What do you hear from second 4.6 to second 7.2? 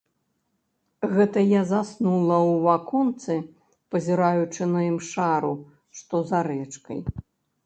на імшару, што за рэчкай.